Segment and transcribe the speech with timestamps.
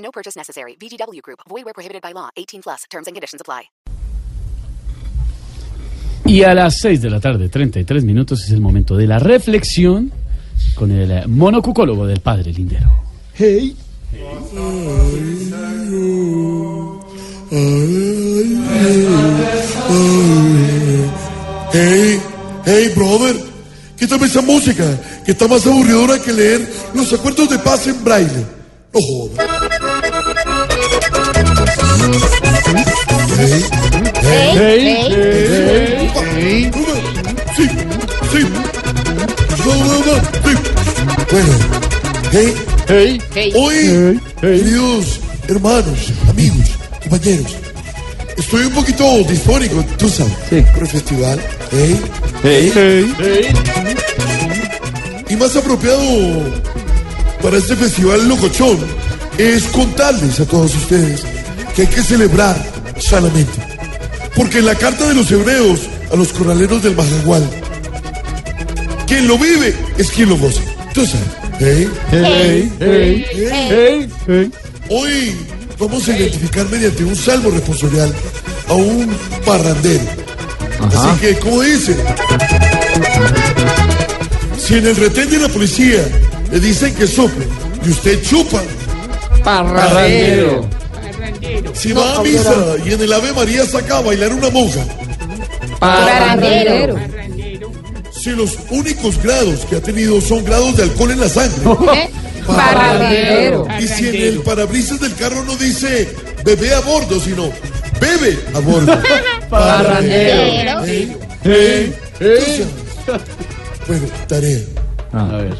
[0.00, 0.76] No purchase necessary.
[0.76, 1.40] VGW Group.
[1.48, 2.28] Void where prohibited by law.
[2.36, 2.84] 18 plus.
[2.90, 3.70] Terms and conditions apply.
[6.26, 10.12] Y a las 6 de la tarde, 33 minutos, es el momento de la reflexión
[10.74, 12.88] con el eh, monocucólogo del padre Lindero.
[13.34, 13.74] Hey.
[21.72, 22.20] Hey,
[22.64, 23.36] hey, brother,
[23.98, 24.84] quítame esa música
[25.24, 28.46] que está más aburridora que leer los acuerdos de paz en braille.
[28.92, 29.89] No jodas.
[40.20, 40.56] No, no, no, sí.
[41.30, 41.52] Bueno,
[42.32, 46.70] hey, Hey, Hoy, queridos hermanos, amigos,
[47.02, 47.54] compañeros,
[48.36, 51.40] estoy un poquito disfónico, tú sabes, por el festival.
[51.70, 51.96] ¿eh?
[52.42, 53.52] hey,
[55.28, 56.02] Y más apropiado
[57.40, 58.78] para este festival locochón
[59.38, 61.22] es contarles a todos ustedes
[61.76, 62.56] que hay que celebrar
[62.98, 63.60] sanamente.
[64.34, 67.48] Porque en la carta de los hebreos a los corraleros del Majagual,
[69.10, 70.62] quien lo vive es quien lo goza.
[70.94, 71.26] Tú sabes.
[71.60, 71.88] ¿eh?
[72.12, 73.26] hey, hey,
[73.68, 74.50] hey, hey.
[74.88, 75.36] Hoy
[75.80, 78.14] vamos a identificar mediante un salmo responsorial
[78.68, 79.10] a un
[79.44, 80.04] parrandero.
[80.80, 81.96] Así que, como dice,
[84.56, 86.06] si en el retén de la policía
[86.52, 87.46] le dicen que sople
[87.84, 88.62] y usted chupa,
[89.42, 90.68] Parrandero.
[91.72, 94.84] si va a misa y en el Ave María saca a bailar una monja,
[95.80, 96.96] Parrandero.
[98.20, 101.62] Si los únicos grados que ha tenido son grados de alcohol en la sangre,
[102.46, 103.66] Parrandero.
[103.80, 106.08] y si en el parabrisas del carro no dice
[106.44, 107.50] bebé a bordo, sino
[108.00, 108.98] bebe a bordo.
[109.48, 110.84] Parrandero.
[110.84, 111.16] ¿Eh?
[111.44, 111.96] ¿Eh?
[112.20, 112.66] Entonces,
[113.86, 114.58] Bueno, tarea.
[115.12, 115.56] A ver.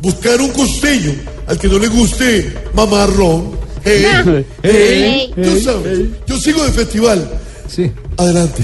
[0.00, 1.12] Buscar un costeño
[1.46, 3.52] al que no le guste mamarrón.
[3.84, 4.44] ¿Eh?
[4.62, 5.30] ¿Eh?
[5.34, 6.00] Tú sabes.
[6.26, 7.30] Yo sigo de festival.
[7.68, 7.90] Sí.
[8.16, 8.62] Adelante.